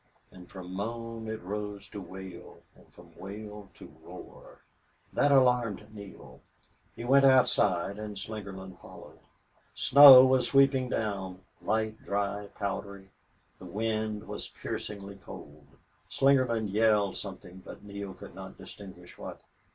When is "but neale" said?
17.63-18.15